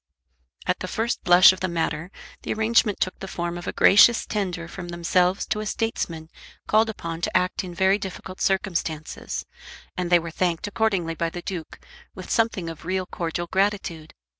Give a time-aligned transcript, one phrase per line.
[0.65, 2.09] At the first blush of the matter
[2.41, 6.31] the arrangement took the form of a gracious tender from themselves to a statesman
[6.65, 9.45] called upon to act in very difficult circumstances,
[9.95, 11.79] and they were thanked accordingly by the Duke,
[12.15, 14.15] with something of real cordial gratitude.